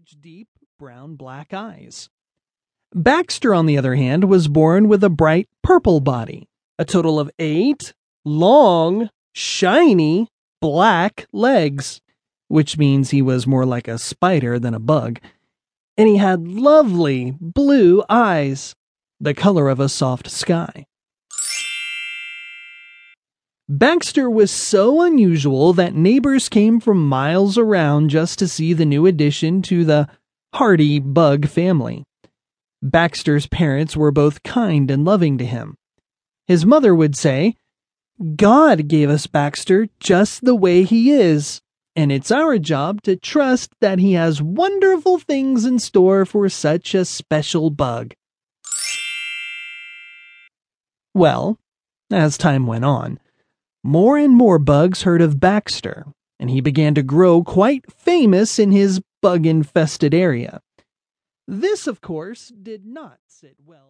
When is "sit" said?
63.26-63.56